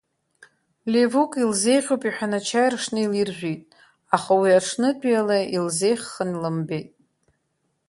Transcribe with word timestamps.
Ливук 0.91 1.31
илзеиӷьуп 1.43 2.01
иҳәан 2.09 2.33
ачаи 2.39 2.69
ршны 2.73 2.99
илиржәит, 3.05 3.61
аха 4.15 4.31
уи 4.41 4.49
аҽнытәиала 4.59 5.37
илзеӷьханы 5.55 6.37
лымбеит. 6.41 6.89